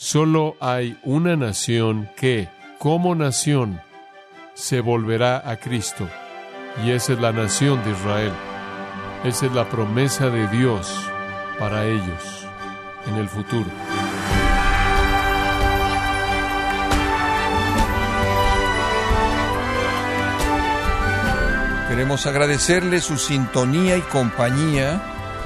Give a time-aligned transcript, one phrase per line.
[0.00, 2.48] Solo hay una nación que,
[2.78, 3.80] como nación,
[4.54, 6.08] se volverá a Cristo.
[6.84, 8.32] Y esa es la nación de Israel.
[9.24, 10.88] Esa es la promesa de Dios
[11.58, 12.46] para ellos
[13.08, 13.68] en el futuro.
[21.88, 25.02] Queremos agradecerle su sintonía y compañía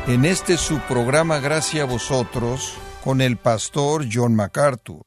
[0.06, 5.04] en este su programa Gracias a vosotros con el pastor John MacArthur.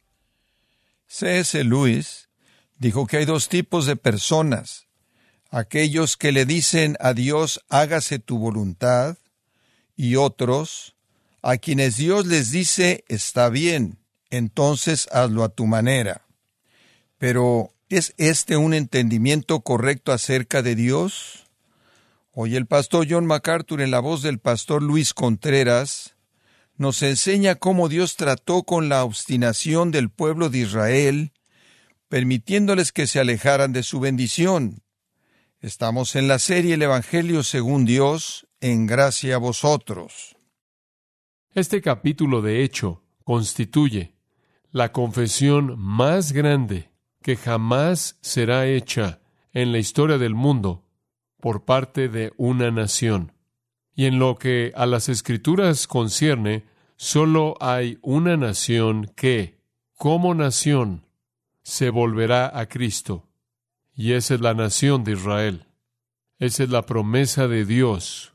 [1.08, 1.64] C.S.
[1.64, 2.30] Lewis
[2.78, 4.88] dijo que hay dos tipos de personas,
[5.50, 9.18] aquellos que le dicen a Dios hágase tu voluntad
[9.96, 10.96] y otros
[11.42, 14.00] a quienes Dios les dice está bien,
[14.30, 16.26] entonces hazlo a tu manera.
[17.18, 21.46] Pero ¿Es este un entendimiento correcto acerca de Dios?
[22.34, 26.15] Hoy el pastor John MacArthur en la voz del pastor Luis Contreras
[26.78, 31.32] nos enseña cómo Dios trató con la obstinación del pueblo de Israel,
[32.10, 34.84] permitiéndoles que se alejaran de su bendición.
[35.60, 40.36] Estamos en la serie El Evangelio según Dios, en gracia a vosotros.
[41.54, 44.16] Este capítulo de hecho constituye
[44.72, 49.22] la confesión más grande que jamás será hecha
[49.54, 50.84] en la historia del mundo
[51.40, 53.35] por parte de una nación.
[53.96, 56.66] Y en lo que a las escrituras concierne,
[56.98, 59.58] solo hay una nación que,
[59.96, 61.06] como nación,
[61.64, 63.28] se volverá a Cristo.
[63.96, 65.66] Y esa es la nación de Israel.
[66.38, 68.34] Esa es la promesa de Dios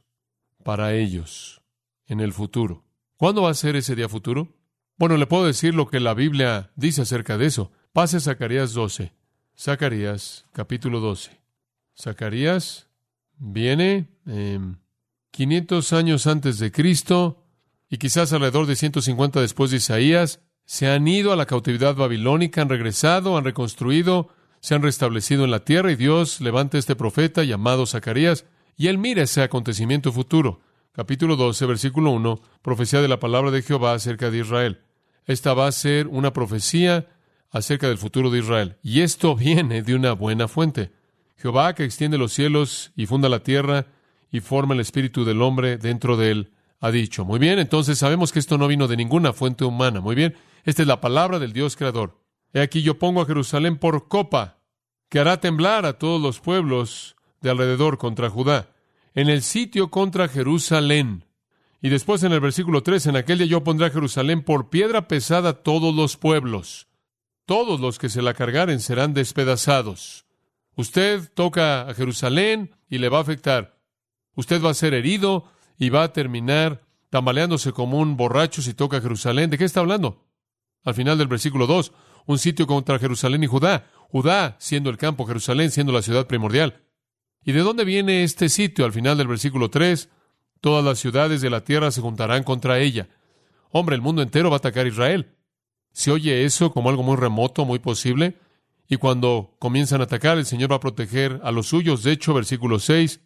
[0.65, 1.61] para ellos
[2.07, 2.83] en el futuro.
[3.17, 4.49] ¿Cuándo va a ser ese día futuro?
[4.97, 7.71] Bueno, le puedo decir lo que la Biblia dice acerca de eso.
[7.93, 9.13] Pase a Zacarías 12.
[9.59, 11.39] Zacarías capítulo 12.
[11.95, 12.89] Zacarías
[13.37, 14.09] viene
[15.31, 17.45] 500 años antes de Cristo
[17.89, 20.41] y quizás alrededor de 150 después de Isaías.
[20.65, 24.29] Se han ido a la cautividad babilónica, han regresado, han reconstruido,
[24.61, 28.45] se han restablecido en la tierra y Dios levanta a este profeta llamado Zacarías
[28.77, 30.61] y él mira ese acontecimiento futuro.
[30.93, 34.81] Capítulo 12, versículo 1, profecía de la palabra de Jehová acerca de Israel.
[35.27, 37.09] Esta va a ser una profecía
[37.51, 38.77] acerca del futuro de Israel.
[38.83, 40.93] Y esto viene de una buena fuente.
[41.37, 43.87] Jehová que extiende los cielos y funda la tierra
[44.31, 47.25] y forma el espíritu del hombre dentro de él, ha dicho.
[47.25, 50.01] Muy bien, entonces sabemos que esto no vino de ninguna fuente humana.
[50.01, 52.19] Muy bien, esta es la palabra del Dios creador.
[52.53, 54.59] He aquí yo pongo a Jerusalén por copa,
[55.09, 58.71] que hará temblar a todos los pueblos de alrededor contra Judá,
[59.15, 61.25] en el sitio contra Jerusalén.
[61.83, 65.09] Y después en el versículo 3, en aquel día yo pondré a Jerusalén por piedra
[65.09, 66.89] pesada a todos los pueblos
[67.51, 70.25] todos los que se la cargaren serán despedazados.
[70.77, 73.80] Usted toca a Jerusalén y le va a afectar.
[74.41, 75.45] Usted va a ser herido
[75.79, 76.81] y va a terminar
[77.11, 79.51] tambaleándose como un borracho si toca Jerusalén.
[79.51, 80.25] ¿De qué está hablando?
[80.83, 81.93] Al final del versículo 2,
[82.25, 83.91] un sitio contra Jerusalén y Judá.
[84.09, 86.81] Judá siendo el campo, Jerusalén siendo la ciudad primordial.
[87.45, 88.87] ¿Y de dónde viene este sitio?
[88.87, 90.09] Al final del versículo 3,
[90.63, 93.11] todas las ciudades de la tierra se juntarán contra ella.
[93.73, 95.37] Hombre, el mundo entero va a atacar a Israel.
[95.93, 98.39] Se oye eso como algo muy remoto, muy posible.
[98.89, 102.03] Y cuando comienzan a atacar, el Señor va a proteger a los suyos.
[102.05, 103.21] De hecho, versículo 6,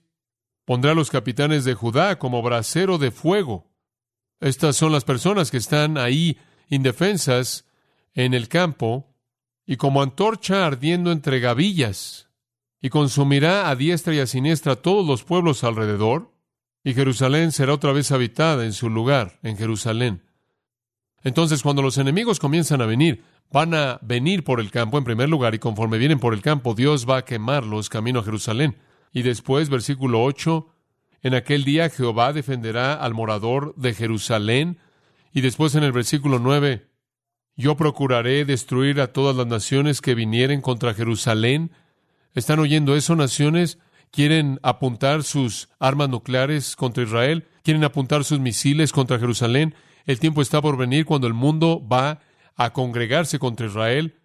[0.65, 3.71] pondrá a los capitanes de Judá como brasero de fuego.
[4.41, 6.39] Estas son las personas que están ahí
[6.69, 7.67] indefensas
[8.15, 9.15] en el campo
[9.67, 12.29] y como antorcha ardiendo entre gavillas
[12.81, 16.33] y consumirá a diestra y a siniestra todos los pueblos alrededor
[16.85, 20.23] y Jerusalén será otra vez habitada en su lugar, en Jerusalén.
[21.23, 25.31] Entonces, cuando los enemigos comienzan a venir, van a venir por el campo en primer
[25.31, 28.77] lugar y conforme vienen por el campo, Dios va a quemarlos camino a Jerusalén.
[29.15, 30.69] Y después, versículo 8,
[31.23, 34.79] en aquel día Jehová defenderá al morador de Jerusalén.
[35.33, 36.87] Y después en el versículo 9,
[37.57, 41.71] yo procuraré destruir a todas las naciones que vinieren contra Jerusalén.
[42.35, 43.79] ¿Están oyendo eso, naciones?
[44.11, 47.47] ¿Quieren apuntar sus armas nucleares contra Israel?
[47.63, 49.77] ¿Quieren apuntar sus misiles contra Jerusalén?
[50.07, 52.21] El tiempo está por venir cuando el mundo va
[52.57, 54.21] a congregarse contra Israel,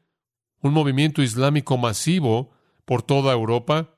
[0.61, 2.51] un movimiento islámico masivo
[2.85, 3.95] por toda Europa,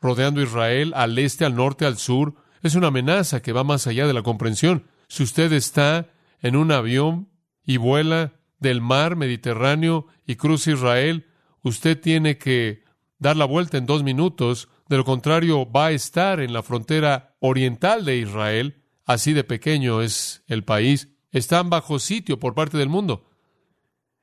[0.00, 2.34] rodeando Israel al este, al norte, al sur.
[2.62, 4.84] Es una amenaza que va más allá de la comprensión.
[5.08, 6.08] Si usted está
[6.40, 7.28] en un avión
[7.64, 11.26] y vuela del mar Mediterráneo y cruza Israel,
[11.62, 12.84] usted tiene que
[13.18, 17.36] dar la vuelta en dos minutos, de lo contrario va a estar en la frontera
[17.40, 18.80] oriental de Israel
[19.10, 21.08] Así de pequeño es el país.
[21.32, 23.28] Están bajo sitio por parte del mundo.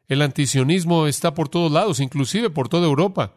[0.07, 3.36] El antisionismo está por todos lados, inclusive por toda Europa.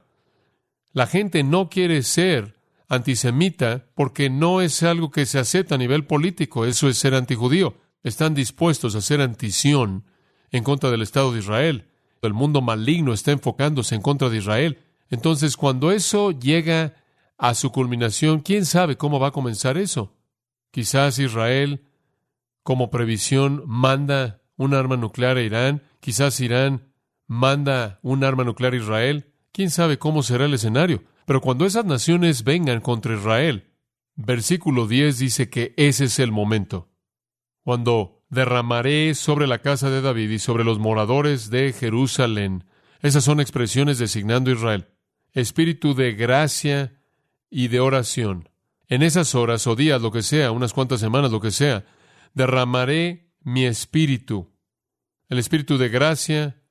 [0.92, 2.56] La gente no quiere ser
[2.88, 7.76] antisemita porque no es algo que se acepta a nivel político, eso es ser antijudío.
[8.02, 10.04] Están dispuestos a ser antisión
[10.50, 11.86] en contra del Estado de Israel.
[12.22, 14.78] El mundo maligno está enfocándose en contra de Israel.
[15.08, 16.94] Entonces, cuando eso llega
[17.38, 20.16] a su culminación, ¿quién sabe cómo va a comenzar eso?
[20.70, 21.84] Quizás Israel,
[22.62, 25.82] como previsión, manda un arma nuclear a Irán.
[26.00, 26.92] Quizás Irán
[27.26, 29.29] manda un arma nuclear a Israel.
[29.52, 31.04] ¿Quién sabe cómo será el escenario?
[31.26, 33.70] Pero cuando esas naciones vengan contra Israel,
[34.14, 36.90] versículo 10 dice que ese es el momento.
[37.62, 42.64] Cuando derramaré sobre la casa de David y sobre los moradores de Jerusalén.
[43.02, 44.88] Esas son expresiones designando a Israel.
[45.32, 47.02] Espíritu de gracia
[47.50, 48.48] y de oración.
[48.88, 51.84] En esas horas o días, lo que sea, unas cuantas semanas, lo que sea,
[52.34, 54.52] derramaré mi espíritu,
[55.28, 56.62] el espíritu de gracia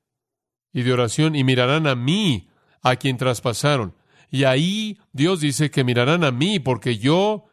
[0.72, 2.49] y de oración, y mirarán a mí,
[2.82, 3.94] a quien traspasaron.
[4.30, 7.46] Y ahí Dios dice que mirarán a mí, porque yo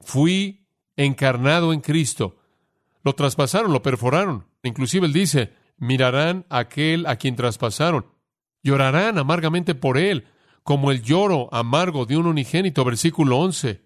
[0.00, 2.36] fui encarnado en Cristo.
[3.02, 4.46] Lo traspasaron, lo perforaron.
[4.62, 8.06] Inclusive él dice, mirarán a aquel a quien traspasaron.
[8.62, 10.26] Llorarán amargamente por él,
[10.64, 12.84] como el lloro amargo de un unigénito.
[12.84, 13.82] Versículo 11.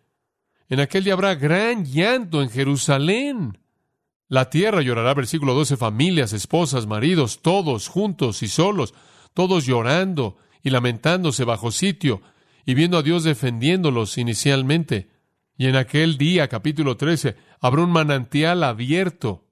[0.71, 3.59] En aquel día habrá gran llanto en Jerusalén.
[4.29, 8.95] La tierra llorará, versículo 12, familias, esposas, maridos, todos juntos y solos,
[9.35, 12.23] todos llorando y lamentándose bajo sitio
[12.67, 15.09] y viendo a Dios defendiéndolos inicialmente.
[15.57, 19.47] Y en aquel día, capítulo 13, habrá un manantial abierto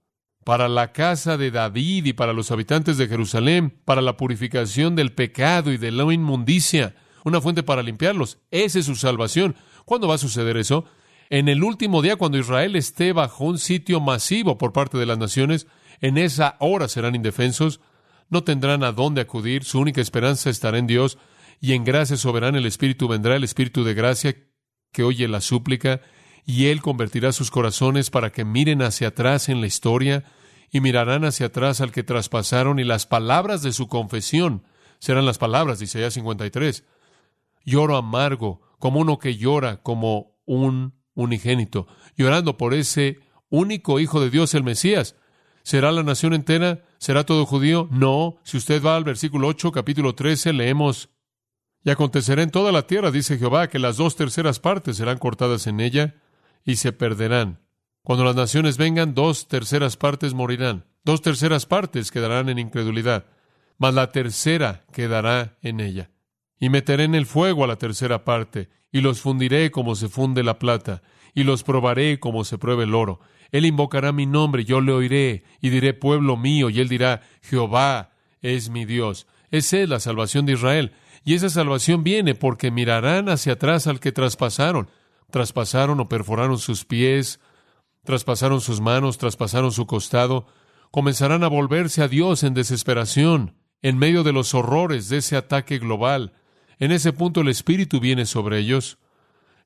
[0.45, 5.13] para la casa de David y para los habitantes de Jerusalén, para la purificación del
[5.13, 6.95] pecado y de la inmundicia,
[7.25, 8.39] una fuente para limpiarlos.
[8.51, 9.57] Esa es su salvación.
[9.85, 10.87] ¿Cuándo va a suceder eso?
[11.29, 15.19] En el último día, cuando Israel esté bajo un sitio masivo por parte de las
[15.19, 15.67] naciones,
[16.01, 17.81] en esa hora serán indefensos,
[18.31, 21.19] no tendrán a dónde acudir, su única esperanza estará en Dios,
[21.61, 24.37] y en gracia soberana el Espíritu vendrá, el Espíritu de gracia
[24.93, 26.01] que oye la súplica,
[26.45, 30.25] y Él convertirá sus corazones para que miren hacia atrás en la historia,
[30.71, 34.65] y mirarán hacia atrás al que traspasaron, y las palabras de su confesión
[34.99, 36.85] serán las palabras de Isaías 53.
[37.65, 41.87] Lloro amargo, como uno que llora, como un unigénito,
[42.17, 43.21] llorando por ese
[43.51, 45.17] único Hijo de Dios, el Mesías.
[45.69, 46.83] ¿Será la nación entera?
[46.97, 47.89] ¿Será todo judío?
[47.91, 48.39] No.
[48.43, 51.11] Si usted va al versículo 8, capítulo 13, leemos
[51.85, 55.67] y acontecerá en toda la tierra, dice Jehová, que las dos terceras partes serán cortadas
[55.67, 56.15] en ella
[56.65, 57.61] y se perderán.
[58.03, 60.87] Cuando las naciones vengan, dos terceras partes morirán.
[61.05, 63.27] Dos terceras partes quedarán en incredulidad,
[63.77, 66.11] mas la tercera quedará en ella.
[66.59, 70.43] Y meteré en el fuego a la tercera parte, y los fundiré como se funde
[70.43, 71.03] la plata,
[71.35, 73.21] y los probaré como se prueba el oro.
[73.51, 78.11] Él invocará mi nombre, yo le oiré, y diré pueblo mío, y él dirá, Jehová
[78.43, 79.27] es mi Dios.
[79.51, 80.93] Esa es la salvación de Israel.
[81.25, 84.89] Y esa salvación viene porque mirarán hacia atrás al que traspasaron.
[85.31, 87.41] Traspasaron o perforaron sus pies,
[88.05, 90.47] traspasaron sus manos, traspasaron su costado.
[90.91, 95.79] Comenzarán a volverse a Dios en desesperación, en medio de los horrores de ese ataque
[95.79, 96.33] global.
[96.79, 98.99] En ese punto el Espíritu viene sobre ellos.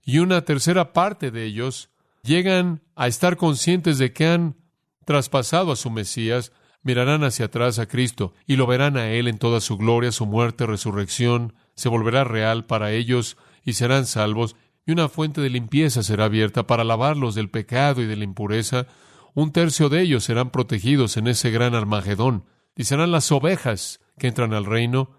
[0.05, 1.92] Y una tercera parte de ellos
[2.23, 4.57] llegan a estar conscientes de que han
[5.05, 6.53] traspasado a su Mesías,
[6.83, 10.27] mirarán hacia atrás a Cristo y lo verán a Él en toda su gloria, su
[10.27, 16.03] muerte, resurrección, se volverá real para ellos y serán salvos, y una fuente de limpieza
[16.03, 18.87] será abierta para lavarlos del pecado y de la impureza.
[19.35, 22.45] Un tercio de ellos serán protegidos en ese gran Armagedón,
[22.77, 25.11] y serán las ovejas que entran al reino,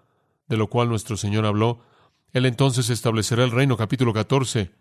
[0.48, 1.80] de lo cual nuestro Señor habló.
[2.32, 4.72] Él entonces establecerá el reino, capítulo 14.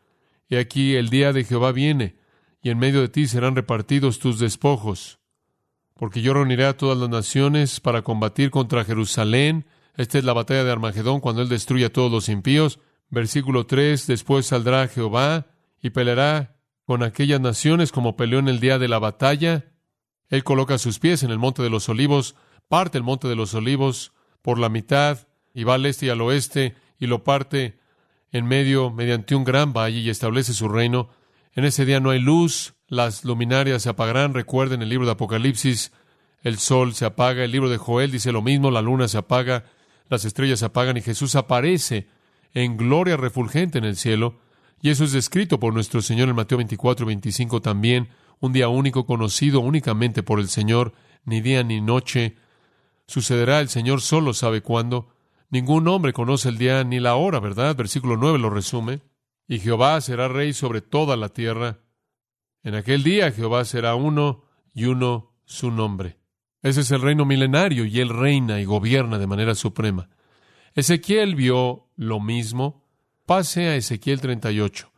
[0.49, 2.17] Y aquí el día de Jehová viene,
[2.61, 5.19] y en medio de ti serán repartidos tus despojos
[5.95, 9.65] porque yo reuniré a todas las naciones para combatir contra Jerusalén.
[9.95, 12.79] Esta es la batalla de Armagedón cuando Él destruye a todos los impíos.
[13.09, 15.47] Versículo 3, después saldrá Jehová
[15.81, 19.71] y peleará con aquellas naciones como peleó en el día de la batalla.
[20.29, 22.35] Él coloca sus pies en el monte de los olivos,
[22.67, 26.21] parte el monte de los olivos por la mitad y va al este y al
[26.21, 27.79] oeste y lo parte
[28.33, 31.09] en medio mediante un gran valle y establece su reino.
[31.53, 34.33] En ese día no hay luz, las luminarias se apagarán.
[34.33, 35.93] Recuerden el libro de Apocalipsis,
[36.41, 37.43] el sol se apaga.
[37.43, 39.65] El libro de Joel dice lo mismo, la luna se apaga,
[40.09, 42.07] las estrellas se apagan y Jesús aparece
[42.55, 44.39] en gloria refulgente en el cielo.
[44.81, 48.09] Y eso es descrito por nuestro Señor en Mateo 24 y 25 también,
[48.39, 52.35] un día único conocido únicamente por el Señor, ni día ni noche.
[53.05, 55.12] Sucederá, el Señor solo sabe cuándo.
[55.53, 57.75] Ningún hombre conoce el día ni la hora, ¿verdad?
[57.75, 59.01] Versículo 9 lo resume.
[59.47, 61.77] Y Jehová será rey sobre toda la tierra.
[62.63, 66.17] En aquel día Jehová será uno y uno su nombre.
[66.63, 70.09] Ese es el reino milenario y él reina y gobierna de manera suprema.
[70.73, 72.87] Ezequiel vio lo mismo.
[73.27, 74.91] Pase a Ezequiel 38.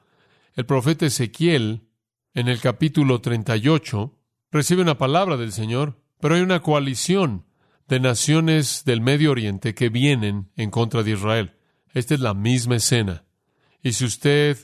[0.53, 1.89] El profeta Ezequiel,
[2.33, 4.17] en el capítulo 38,
[4.51, 7.43] recibe una palabra del Señor, pero hay una coalición
[7.87, 11.53] de naciones del Medio Oriente que vienen en contra de Israel.
[11.93, 13.25] Esta es la misma escena.
[13.83, 14.57] Y si usted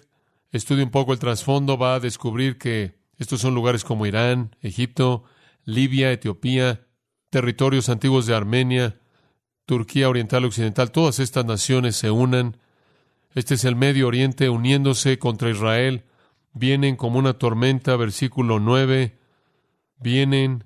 [0.51, 5.23] estudia un poco el trasfondo, va a descubrir que estos son lugares como Irán, Egipto,
[5.63, 6.87] Libia, Etiopía,
[7.29, 8.99] territorios antiguos de Armenia,
[9.65, 12.57] Turquía Oriental Occidental, todas estas naciones se unan.
[13.35, 16.03] Este es el Medio Oriente uniéndose contra Israel.
[16.53, 19.15] Vienen como una tormenta, versículo 9.
[19.99, 20.65] Vienen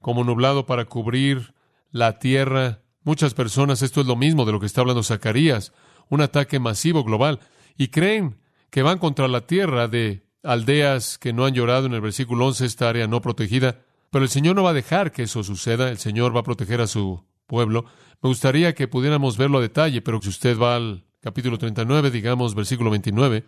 [0.00, 1.53] como nublado para cubrir
[1.94, 2.80] la tierra.
[3.04, 5.72] Muchas personas, esto es lo mismo de lo que está hablando Zacarías,
[6.10, 7.38] un ataque masivo global,
[7.78, 8.36] y creen
[8.70, 12.66] que van contra la tierra de aldeas que no han llorado en el versículo 11,
[12.66, 13.82] esta área no protegida.
[14.10, 16.80] Pero el Señor no va a dejar que eso suceda, el Señor va a proteger
[16.80, 17.84] a su pueblo.
[18.20, 22.56] Me gustaría que pudiéramos verlo a detalle, pero si usted va al capítulo 39, digamos
[22.56, 23.44] versículo 29,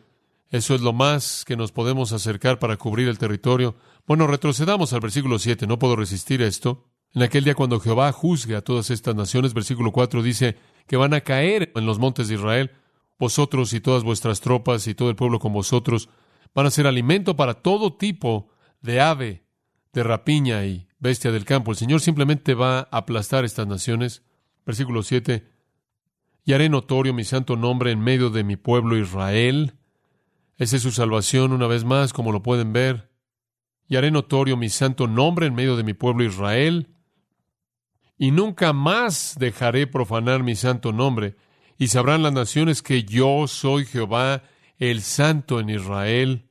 [0.51, 3.75] eso es lo más que nos podemos acercar para cubrir el territorio.
[4.07, 6.85] Bueno, retrocedamos al versículo 7, no puedo resistir esto.
[7.15, 11.15] En aquel día cuando Jehová juzgue a todas estas naciones, versículo 4 dice que van
[11.15, 12.71] a caer en los montes de Israel,
[13.19, 16.09] vosotros y todas vuestras tropas y todo el pueblo con vosotros,
[16.55, 18.49] van a ser alimento para todo tipo
[18.81, 19.45] de ave,
[19.93, 21.71] de rapiña y bestia del campo.
[21.71, 24.23] El Señor simplemente va a aplastar estas naciones.
[24.65, 25.47] Versículo 7.
[26.45, 29.75] Y haré notorio mi santo nombre en medio de mi pueblo Israel.
[30.59, 33.11] Esa es su salvación una vez más, como lo pueden ver.
[33.89, 36.96] Y haré notorio mi santo nombre en medio de mi pueblo Israel.
[38.19, 41.37] Y nunca más dejaré profanar mi santo nombre.
[41.79, 44.43] Y sabrán las naciones que yo soy Jehová,
[44.79, 46.49] el santo en Israel.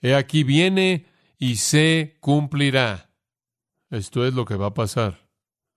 [0.00, 1.06] He aquí viene
[1.38, 3.10] y se cumplirá.
[3.90, 5.28] Esto es lo que va a pasar.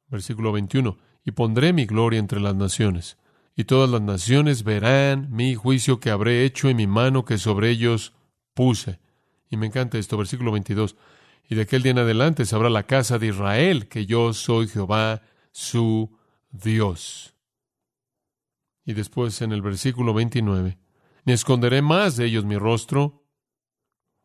[0.08, 0.98] Versículo 21.
[1.26, 3.18] Y pondré mi gloria entre las naciones,
[3.56, 7.70] y todas las naciones verán mi juicio que habré hecho en mi mano que sobre
[7.70, 8.14] ellos
[8.54, 9.00] puse.
[9.50, 10.96] Y me encanta esto, versículo 22.
[11.50, 15.24] Y de aquel día en adelante sabrá la casa de Israel que yo soy Jehová,
[15.52, 16.16] su
[16.52, 17.36] Dios.
[18.86, 20.78] Y después en el versículo 29,
[21.26, 23.26] ni esconderé más de ellos mi rostro.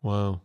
[0.02, 0.42] Wow.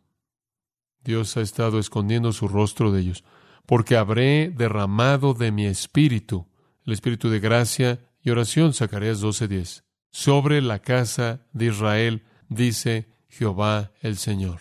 [1.03, 3.23] Dios ha estado escondiendo su rostro de ellos
[3.69, 6.47] porque habré derramado de mi espíritu,
[6.87, 13.91] el espíritu de gracia y oración, Zacarías 12:10, sobre la casa de Israel, dice Jehová
[14.01, 14.59] el Señor.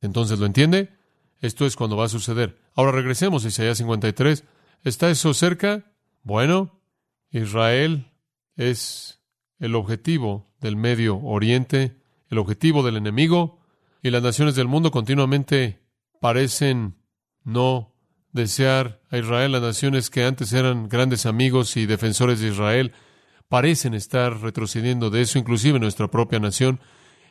[0.00, 0.90] Entonces, ¿lo entiende?
[1.44, 2.58] Esto es cuando va a suceder.
[2.74, 4.44] Ahora regresemos a Isaías 53.
[4.82, 5.92] ¿Está eso cerca?
[6.22, 6.80] Bueno,
[7.30, 8.10] Israel
[8.56, 9.20] es
[9.58, 13.58] el objetivo del Medio Oriente, el objetivo del enemigo,
[14.02, 15.82] y las naciones del mundo continuamente
[16.18, 16.96] parecen
[17.42, 17.94] no
[18.32, 22.92] desear a Israel, las naciones que antes eran grandes amigos y defensores de Israel,
[23.50, 26.80] parecen estar retrocediendo de eso, inclusive nuestra propia nación.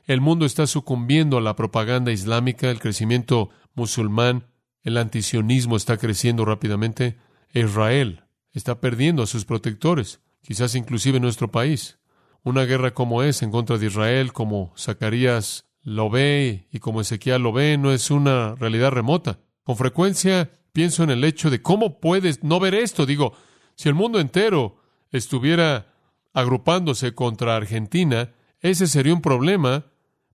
[0.05, 4.47] El mundo está sucumbiendo a la propaganda islámica, el crecimiento musulmán,
[4.83, 7.17] el antisionismo está creciendo rápidamente.
[7.53, 11.99] Israel está perdiendo a sus protectores, quizás inclusive nuestro país.
[12.43, 17.41] Una guerra como es en contra de Israel, como Zacarías lo ve y como Ezequiel
[17.41, 19.39] lo ve, no es una realidad remota.
[19.63, 23.05] Con frecuencia pienso en el hecho de cómo puedes no ver esto.
[23.05, 23.33] Digo,
[23.75, 24.77] si el mundo entero
[25.11, 25.93] estuviera
[26.33, 29.85] agrupándose contra Argentina, ese sería un problema,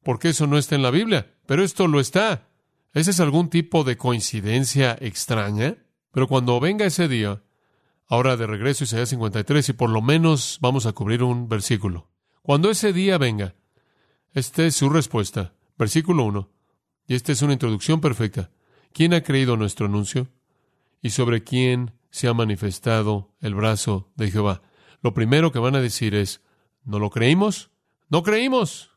[0.03, 2.48] porque eso no está en la Biblia, pero esto lo está.
[2.93, 5.77] ¿Ese es algún tipo de coincidencia extraña?
[6.11, 7.43] Pero cuando venga ese día,
[8.07, 12.09] ahora de regreso Isaías 53, y por lo menos vamos a cubrir un versículo.
[12.41, 13.55] Cuando ese día venga,
[14.33, 15.53] esta es su respuesta.
[15.77, 16.51] Versículo 1.
[17.07, 18.51] Y esta es una introducción perfecta.
[18.91, 20.27] ¿Quién ha creído nuestro anuncio?
[21.01, 24.61] ¿Y sobre quién se ha manifestado el brazo de Jehová?
[25.01, 26.41] Lo primero que van a decir es,
[26.83, 27.71] ¿no lo creímos?
[28.09, 28.91] No creímos.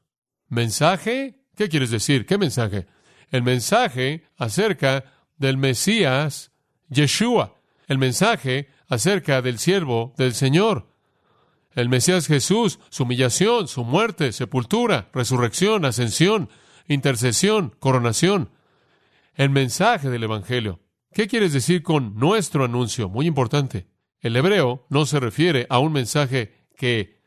[0.48, 1.44] ¿Mensaje?
[1.56, 2.26] ¿Qué quieres decir?
[2.26, 2.86] ¿Qué mensaje?
[3.32, 6.52] El mensaje acerca del Mesías,
[6.88, 7.56] Yeshua.
[7.88, 10.86] El mensaje acerca del siervo del Señor.
[11.74, 16.48] El Mesías Jesús, su humillación, su muerte, sepultura, resurrección, ascensión,
[16.86, 18.50] intercesión, coronación
[19.34, 20.80] el mensaje del Evangelio.
[21.12, 23.08] ¿Qué quieres decir con nuestro anuncio?
[23.08, 23.86] Muy importante.
[24.20, 27.20] El hebreo no se refiere a un mensaje que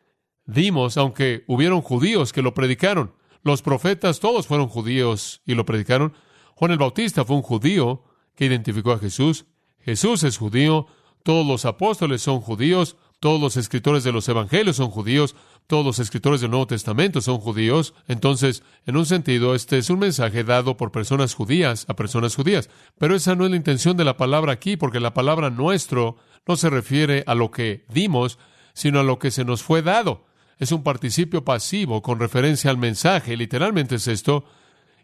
[0.46, 3.14] dimos, aunque hubieron judíos que lo predicaron.
[3.46, 6.14] Los profetas todos fueron judíos y lo predicaron.
[6.56, 8.04] Juan el Bautista fue un judío
[8.36, 9.46] que identificó a Jesús.
[9.80, 10.88] Jesús es judío.
[11.24, 12.98] Todos los apóstoles son judíos.
[13.22, 15.38] Todos los escritores de los evangelios son judíos
[15.68, 20.00] todos los escritores del Nuevo Testamento son judíos, entonces, en un sentido, este es un
[20.00, 22.70] mensaje dado por personas judías a personas judías.
[23.00, 26.56] Pero esa no es la intención de la palabra aquí, porque la palabra nuestro no
[26.56, 28.38] se refiere a lo que dimos,
[28.74, 30.26] sino a lo que se nos fue dado.
[30.58, 33.36] Es un participio pasivo con referencia al mensaje.
[33.36, 34.46] Literalmente es esto.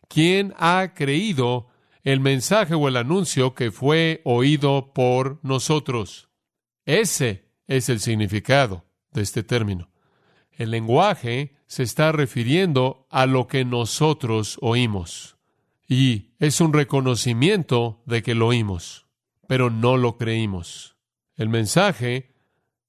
[0.08, 1.72] ¿Quién ha creído
[2.03, 6.29] el mensaje o el anuncio que fue oído por nosotros.
[6.86, 9.91] Ese es el significado de este término.
[10.51, 15.38] El lenguaje se está refiriendo a lo que nosotros oímos.
[15.88, 19.08] Y es un reconocimiento de que lo oímos,
[19.48, 20.98] pero no lo creímos.
[21.36, 22.34] El mensaje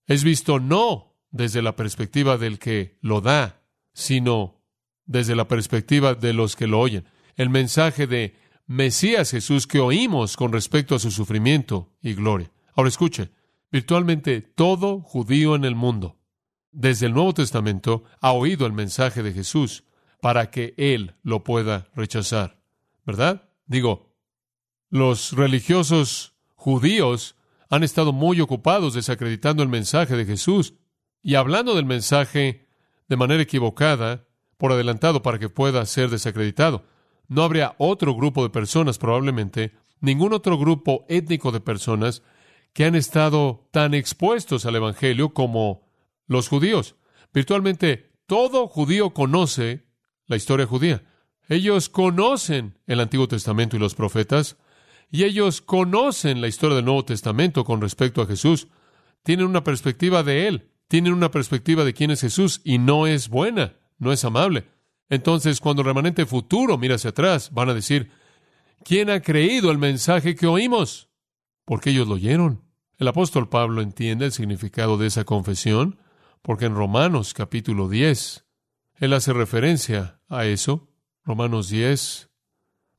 [0.07, 3.63] es visto no desde la perspectiva del que lo da,
[3.93, 4.63] sino
[5.05, 7.05] desde la perspectiva de los que lo oyen.
[7.37, 8.37] El mensaje de
[8.67, 12.53] Mesías Jesús que oímos con respecto a su sufrimiento y gloria.
[12.75, 13.31] Ahora escuche,
[13.71, 16.19] virtualmente todo judío en el mundo,
[16.71, 19.85] desde el Nuevo Testamento, ha oído el mensaje de Jesús
[20.21, 22.61] para que él lo pueda rechazar.
[23.05, 23.49] ¿Verdad?
[23.67, 24.15] Digo,
[24.89, 27.37] los religiosos judíos
[27.69, 30.75] han estado muy ocupados desacreditando el mensaje de Jesús
[31.23, 32.67] y hablando del mensaje
[33.09, 34.27] de manera equivocada,
[34.57, 36.85] por adelantado para que pueda ser desacreditado.
[37.27, 42.23] No habría otro grupo de personas, probablemente, ningún otro grupo étnico de personas
[42.73, 45.89] que han estado tan expuestos al Evangelio como
[46.27, 46.97] los judíos.
[47.35, 49.85] Virtualmente todo judío conoce
[50.27, 51.03] la historia judía.
[51.49, 54.57] Ellos conocen el Antiguo Testamento y los profetas,
[55.11, 58.69] y ellos conocen la historia del Nuevo Testamento con respecto a Jesús.
[59.23, 63.31] Tienen una perspectiva de Él, tienen una perspectiva de quién es Jesús, y no es
[63.31, 64.67] buena, no es amable.
[65.09, 68.11] Entonces, cuando el remanente futuro mira hacia atrás, van a decir,
[68.85, 71.09] ¿quién ha creído el mensaje que oímos?
[71.65, 72.61] Porque ellos lo oyeron.
[72.99, 75.99] El apóstol Pablo entiende el significado de esa confesión,
[76.43, 78.45] porque en Romanos capítulo 10,
[78.97, 80.91] él hace referencia a eso.
[81.25, 82.29] Romanos 10,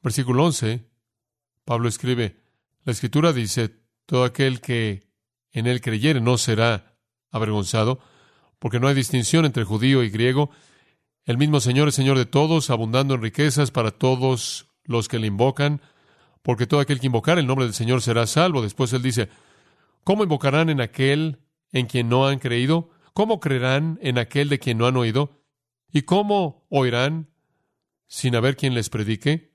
[0.02, 0.90] versículo 11,
[1.64, 2.42] Pablo escribe,
[2.86, 3.70] la escritura dice,
[4.08, 5.12] todo aquel que
[5.52, 6.93] en él creyere no será
[7.34, 8.00] avergonzado,
[8.60, 10.50] porque no hay distinción entre judío y griego.
[11.26, 15.28] El mismo Señor es Señor de todos, abundando en riquezas para todos los que le
[15.28, 15.82] invocan,
[16.42, 18.62] porque todo aquel que invocar el nombre del Señor será salvo.
[18.62, 19.30] Después él dice,
[20.06, 21.40] ¿cómo invocarán en aquel
[21.74, 22.90] en quien no han creído?
[23.14, 25.44] ¿Cómo creerán en aquel de quien no han oído?
[25.92, 27.30] ¿Y cómo oirán
[28.08, 29.54] sin haber quien les predique?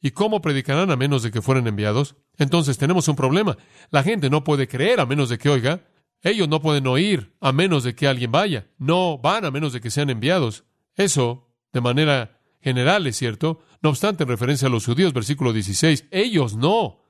[0.00, 2.16] ¿Y cómo predicarán a menos de que fueran enviados?
[2.38, 3.58] Entonces tenemos un problema.
[3.90, 5.84] La gente no puede creer a menos de que oiga.
[6.22, 8.66] Ellos no pueden oír a menos de que alguien vaya.
[8.78, 10.64] No van a menos de que sean enviados.
[10.96, 13.60] Eso, de manera general, es cierto.
[13.82, 17.00] No obstante, en referencia a los judíos, versículo 16, ellos no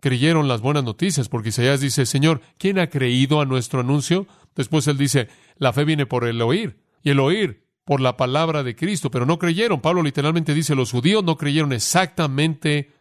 [0.00, 4.26] creyeron las buenas noticias, porque Isaías dice, Señor, ¿quién ha creído a nuestro anuncio?
[4.54, 8.62] Después él dice, la fe viene por el oír, y el oír por la palabra
[8.62, 9.80] de Cristo, pero no creyeron.
[9.80, 12.92] Pablo literalmente dice, los judíos no creyeron exactamente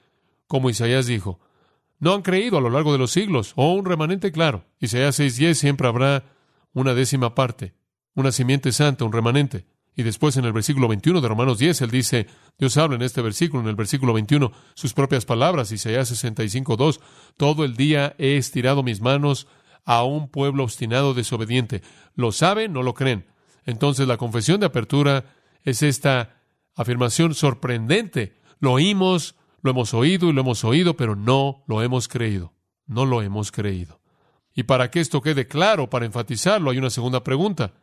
[0.48, 1.40] como Isaías dijo.
[2.04, 4.66] No han creído a lo largo de los siglos, o un remanente claro.
[4.82, 6.26] Isaías 6:10 siempre habrá
[6.74, 7.76] una décima parte,
[8.14, 9.68] una simiente santa, un remanente.
[9.96, 12.28] Y después en el versículo 21 de Romanos 10, él dice,
[12.60, 17.00] Dios habla en este versículo, en el versículo 21, sus propias palabras, Isaías 65:2,
[17.38, 19.48] todo el día he estirado mis manos
[19.86, 21.84] a un pueblo obstinado desobediente.
[22.16, 23.28] Lo saben, no lo creen.
[23.66, 26.42] Entonces la confesión de apertura es esta
[26.76, 28.42] afirmación sorprendente.
[28.60, 32.54] Lo oímos, lo hemos oído y lo hemos oído, pero no lo hemos creído.
[32.86, 34.02] No lo hemos creído.
[34.54, 37.74] Y para que esto quede claro, para enfatizarlo, hay una segunda pregunta.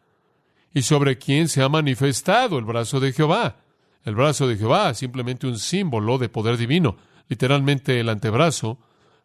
[0.75, 3.57] ¿Y sobre quién se ha manifestado el brazo de Jehová?
[4.05, 6.97] El brazo de Jehová es simplemente un símbolo de poder divino,
[7.29, 8.79] literalmente el antebrazo,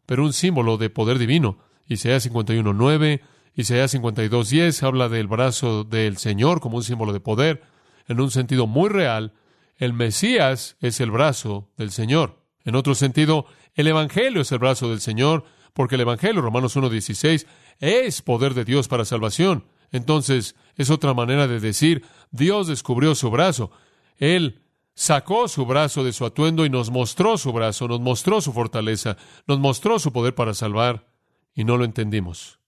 [0.05, 1.59] pero un símbolo de poder divino.
[1.87, 3.21] Isaías 51.9,
[3.53, 7.63] Isaías 52.10 habla del brazo del Señor como un símbolo de poder.
[8.07, 9.33] En un sentido muy real,
[9.77, 12.44] el Mesías es el brazo del Señor.
[12.65, 17.45] En otro sentido, el Evangelio es el brazo del Señor, porque el Evangelio, Romanos 1.16,
[17.80, 19.65] es poder de Dios para salvación.
[19.91, 23.71] Entonces, es otra manera de decir, Dios descubrió su brazo.
[24.17, 24.62] Él
[24.95, 29.15] sacó su brazo de su atuendo y nos mostró su brazo, nos mostró su fortaleza,
[29.45, 31.08] nos mostró su poder para salvar
[31.54, 32.60] y no lo entendimos.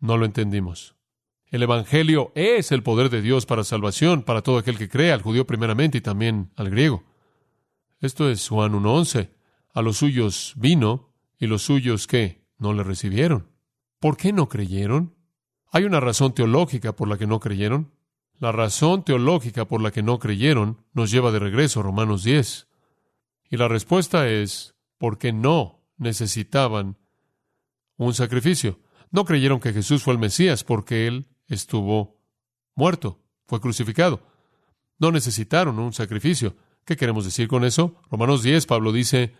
[0.00, 0.96] No lo entendimos.
[1.46, 5.22] El Evangelio es el poder de Dios para salvación, para todo aquel que cree, al
[5.22, 7.04] judío primeramente y también al griego.
[8.02, 9.30] Esto es Juan 1.11.
[9.74, 13.46] A los suyos vino y los suyos que no le recibieron.
[14.00, 15.14] ¿Por qué no creyeron?
[15.70, 17.92] Hay una razón teológica por la que no creyeron.
[18.40, 22.66] La razón teológica por la que no creyeron nos lleva de regreso a Romanos 10.
[23.50, 26.98] Y la respuesta es porque no necesitaban
[27.98, 28.80] un sacrificio.
[29.12, 32.18] No creyeron que Jesús fue el Mesías porque Él estuvo
[32.74, 34.26] muerto, fue crucificado.
[34.98, 36.56] No necesitaron un sacrificio.
[36.84, 37.96] ¿Qué queremos decir con eso?
[38.10, 39.34] Romanos 10, Pablo dice,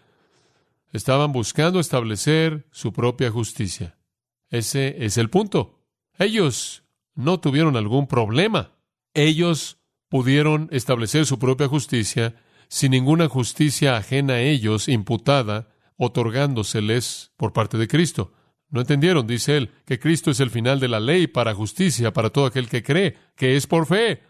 [0.93, 3.99] estaban buscando establecer su propia justicia.
[4.51, 5.81] Ese es el punto.
[6.19, 8.73] Ellos no tuvieron algún problema.
[9.15, 9.79] Ellos
[10.09, 12.37] pudieron establecer su propia justicia
[12.69, 18.33] sin ninguna justicia ajena a ellos imputada, otorgándoseles por parte de Cristo.
[18.71, 22.31] No entendieron, dice él, que Cristo es el final de la ley para justicia para
[22.31, 24.23] todo aquel que cree, que es por fe.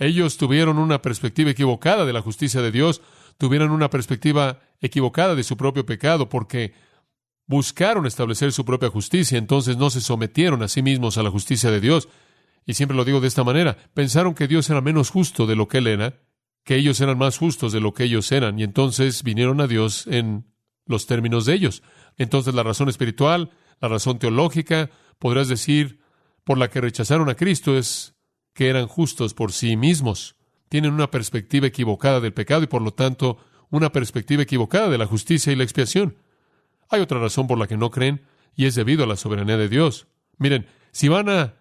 [0.00, 3.02] Ellos tuvieron una perspectiva equivocada de la justicia de Dios,
[3.36, 6.72] tuvieron una perspectiva equivocada de su propio pecado, porque
[7.46, 11.70] buscaron establecer su propia justicia, entonces no se sometieron a sí mismos a la justicia
[11.70, 12.08] de Dios.
[12.64, 15.68] Y siempre lo digo de esta manera, pensaron que Dios era menos justo de lo
[15.68, 16.18] que Él era,
[16.64, 20.06] que ellos eran más justos de lo que ellos eran, y entonces vinieron a Dios
[20.06, 20.46] en
[20.86, 21.82] los términos de ellos.
[22.16, 23.50] Entonces la razón espiritual,
[23.82, 26.00] la razón teológica, podrás decir,
[26.42, 28.14] por la que rechazaron a Cristo es
[28.60, 30.36] que eran justos por sí mismos.
[30.68, 33.38] Tienen una perspectiva equivocada del pecado y por lo tanto
[33.70, 36.18] una perspectiva equivocada de la justicia y la expiación.
[36.90, 38.20] Hay otra razón por la que no creen
[38.54, 40.08] y es debido a la soberanía de Dios.
[40.36, 41.54] Miren, si van a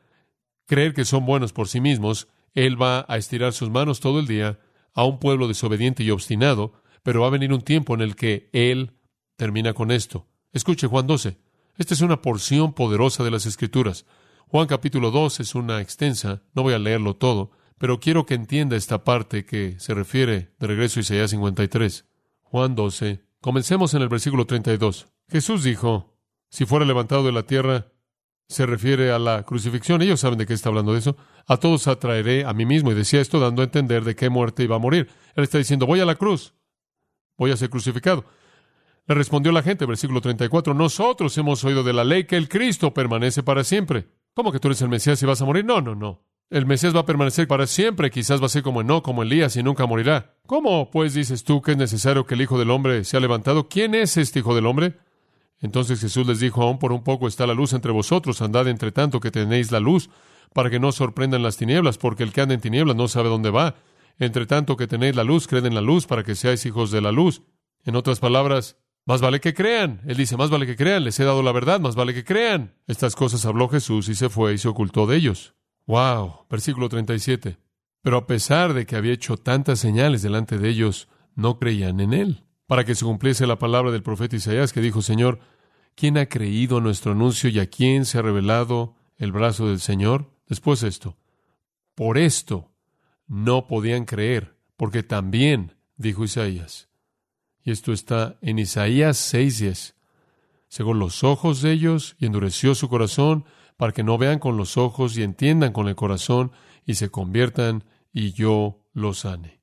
[0.65, 4.27] creer que son buenos por sí mismos, Él va a estirar sus manos todo el
[4.27, 4.59] día
[4.93, 8.49] a un pueblo desobediente y obstinado, pero va a venir un tiempo en el que
[8.51, 8.91] Él
[9.38, 10.27] termina con esto.
[10.51, 11.38] Escuche Juan 12.
[11.77, 14.05] Esta es una porción poderosa de las Escrituras.
[14.51, 18.75] Juan capítulo 2 es una extensa, no voy a leerlo todo, pero quiero que entienda
[18.75, 22.05] esta parte que se refiere de regreso a Isaías 53.
[22.41, 23.23] Juan 12.
[23.41, 25.05] Comencemos en el versículo 32.
[25.29, 26.17] Jesús dijo,
[26.49, 27.91] si fuera levantado de la tierra,
[28.47, 30.01] se refiere a la crucifixión.
[30.01, 31.15] Ellos saben de qué está hablando de eso.
[31.45, 32.91] A todos atraeré a mí mismo.
[32.91, 35.09] Y decía esto dando a entender de qué muerte iba a morir.
[35.35, 36.55] Él está diciendo, voy a la cruz.
[37.38, 38.25] Voy a ser crucificado.
[39.05, 42.95] Le respondió la gente, versículo 34, nosotros hemos oído de la ley que el Cristo
[42.95, 44.07] permanece para siempre.
[44.33, 45.65] ¿Cómo que tú eres el Mesías y vas a morir?
[45.65, 46.23] No, no, no.
[46.49, 49.55] El Mesías va a permanecer para siempre, quizás va a ser como no, como Elías
[49.55, 50.35] y nunca morirá.
[50.47, 53.69] ¿Cómo, pues, dices tú que es necesario que el Hijo del Hombre sea levantado?
[53.69, 54.97] ¿Quién es este Hijo del Hombre?
[55.61, 58.91] Entonces Jesús les dijo, aún por un poco está la luz entre vosotros, andad entre
[58.91, 60.09] tanto que tenéis la luz,
[60.53, 63.51] para que no sorprendan las tinieblas, porque el que anda en tinieblas no sabe dónde
[63.51, 63.75] va.
[64.17, 67.01] Entre tanto que tenéis la luz, creed en la luz, para que seáis hijos de
[67.01, 67.43] la luz.
[67.83, 68.77] En otras palabras,
[69.10, 70.02] más vale que crean.
[70.06, 72.76] Él dice, más vale que crean, les he dado la verdad, más vale que crean.
[72.86, 75.56] Estas cosas habló Jesús y se fue y se ocultó de ellos.
[75.88, 77.58] Wow, versículo 37.
[78.04, 82.13] Pero a pesar de que había hecho tantas señales delante de ellos, no creían en
[82.13, 82.43] él.
[82.67, 85.39] Para que se cumpliese la palabra del profeta Isaías que dijo, Señor,
[85.95, 90.30] ¿quién ha creído nuestro anuncio y a quién se ha revelado el brazo del Señor?
[90.45, 91.17] Después esto.
[91.95, 92.69] Por esto
[93.26, 96.88] no podían creer, porque también, dijo Isaías,
[97.69, 99.93] y esto está en Isaías 6:10.
[100.69, 103.45] Cegó los ojos de ellos y endureció su corazón
[103.77, 106.51] para que no vean con los ojos y entiendan con el corazón
[106.88, 109.62] y se conviertan y yo los sane.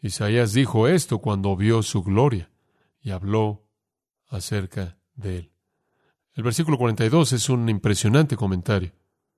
[0.00, 2.50] Isaías dijo esto cuando vio su gloria
[3.02, 3.68] y habló
[4.28, 5.52] acerca de él.
[6.32, 8.92] El versículo 42 es un impresionante comentario.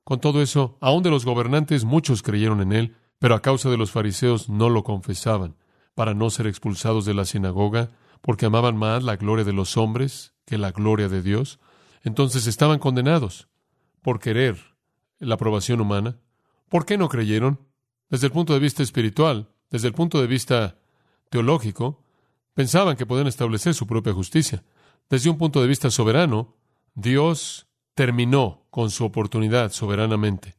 [0.05, 3.77] Con todo eso, aun de los gobernantes muchos creyeron en él, pero a causa de
[3.77, 5.57] los fariseos no lo confesaban
[5.97, 7.89] para no ser expulsados de la sinagoga,
[8.21, 11.59] porque amaban más la gloria de los hombres que la gloria de Dios.
[12.03, 13.49] Entonces estaban condenados
[14.03, 14.59] por querer
[15.19, 16.19] la aprobación humana.
[16.69, 17.61] ¿Por qué no creyeron?
[18.11, 20.77] Desde el punto de vista espiritual, desde el punto de vista
[21.31, 22.05] teológico,
[22.53, 24.63] pensaban que podían establecer su propia justicia.
[25.09, 26.57] Desde un punto de vista soberano,
[26.95, 30.57] Dios terminó con su oportunidad soberanamente.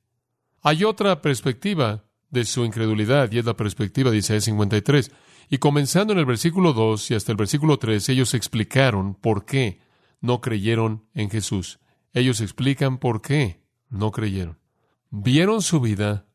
[0.63, 5.11] Hay otra perspectiva de su incredulidad y es la perspectiva de Isaías 53.
[5.49, 9.79] Y comenzando en el versículo 2 y hasta el versículo 3, ellos explicaron por qué
[10.19, 11.79] no creyeron en Jesús.
[12.13, 14.59] Ellos explican por qué no creyeron.
[15.09, 16.25] Vieron su vida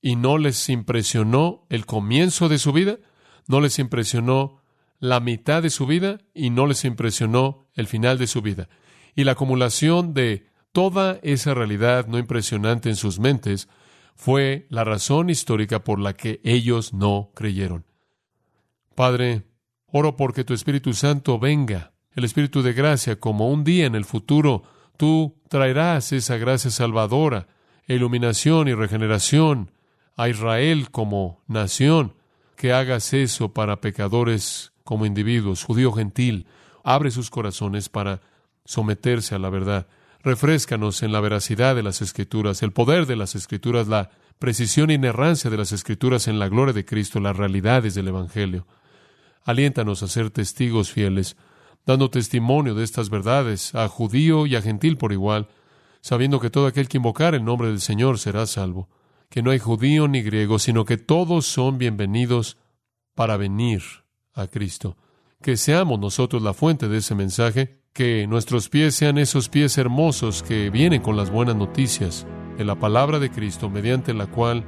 [0.00, 2.98] y no les impresionó el comienzo de su vida,
[3.46, 4.62] no les impresionó
[4.98, 8.68] la mitad de su vida y no les impresionó el final de su vida.
[9.14, 13.68] Y la acumulación de toda esa realidad no impresionante en sus mentes
[14.16, 17.84] fue la razón histórica por la que ellos no creyeron.
[18.94, 19.42] Padre,
[19.86, 24.06] oro porque tu Espíritu Santo venga, el Espíritu de gracia, como un día en el
[24.06, 24.62] futuro
[24.96, 27.46] tú traerás esa gracia salvadora,
[27.86, 29.70] iluminación y regeneración
[30.16, 32.14] a Israel como nación,
[32.56, 36.46] que hagas eso para pecadores como individuos, judío gentil,
[36.82, 38.22] abre sus corazones para
[38.64, 39.86] someterse a la verdad.
[40.26, 44.10] Refrescanos en la veracidad de las Escrituras, el poder de las Escrituras, la
[44.40, 48.66] precisión e inerrancia de las Escrituras en la gloria de Cristo, las realidades del Evangelio.
[49.44, 51.36] Aliéntanos a ser testigos fieles,
[51.86, 55.46] dando testimonio de estas verdades a judío y a gentil por igual,
[56.00, 58.88] sabiendo que todo aquel que invocar el nombre del Señor será salvo,
[59.30, 62.56] que no hay judío ni griego, sino que todos son bienvenidos
[63.14, 63.84] para venir
[64.34, 64.96] a Cristo.
[65.40, 70.42] Que seamos nosotros la fuente de ese mensaje, que nuestros pies sean esos pies hermosos
[70.42, 72.26] que vienen con las buenas noticias
[72.58, 74.64] de la palabra de Cristo, mediante la cual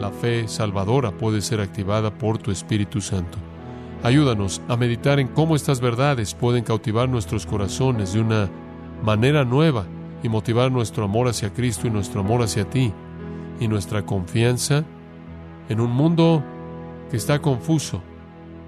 [0.00, 3.36] la fe salvadora puede ser activada por tu Espíritu Santo.
[4.02, 8.48] Ayúdanos a meditar en cómo estas verdades pueden cautivar nuestros corazones de una
[9.02, 9.84] manera nueva
[10.22, 12.94] y motivar nuestro amor hacia Cristo y nuestro amor hacia ti
[13.60, 14.86] y nuestra confianza
[15.68, 16.42] en un mundo
[17.10, 18.00] que está confuso,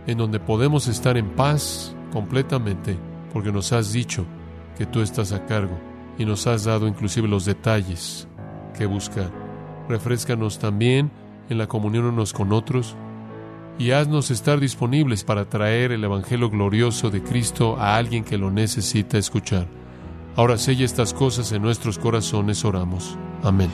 [0.06, 2.98] en donde podemos estar en paz completamente
[3.36, 4.24] porque nos has dicho
[4.78, 5.78] que tú estás a cargo
[6.16, 8.26] y nos has dado inclusive los detalles
[8.74, 9.30] que buscar.
[9.90, 11.10] Refrescanos también
[11.50, 12.96] en la comunión unos con otros
[13.78, 18.50] y haznos estar disponibles para traer el Evangelio glorioso de Cristo a alguien que lo
[18.50, 19.66] necesita escuchar.
[20.34, 23.18] Ahora sella estas cosas en nuestros corazones, oramos.
[23.42, 23.68] Amén.